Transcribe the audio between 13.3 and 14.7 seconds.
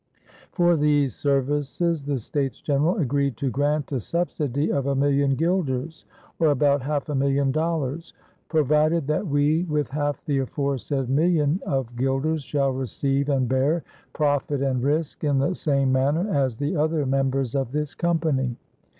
bear profit